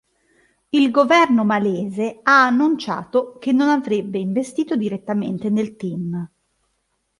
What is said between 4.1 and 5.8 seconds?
investito direttamente nel